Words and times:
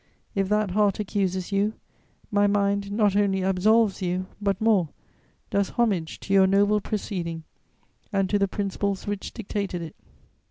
If 0.33 0.49
that 0.49 0.71
heart 0.71 0.99
accuses 0.99 1.51
you, 1.51 1.73
my 2.31 2.47
mind 2.47 2.91
not 2.91 3.15
only 3.15 3.43
absolves 3.43 4.01
you, 4.01 4.25
but 4.41 4.59
more, 4.59 4.89
does 5.51 5.69
homage 5.69 6.19
to 6.21 6.33
your 6.33 6.47
noble 6.47 6.81
proceeding 6.81 7.43
and 8.11 8.27
to 8.31 8.39
the 8.39 8.47
principles 8.47 9.05
which 9.05 9.31
dictated 9.31 9.83
it. 9.83 9.95